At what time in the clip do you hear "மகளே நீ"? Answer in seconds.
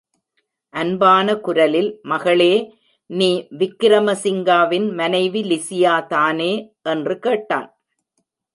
2.01-3.47